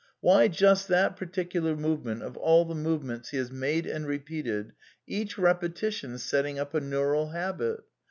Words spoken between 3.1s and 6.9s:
he has made and repeated, each repe tition setting up a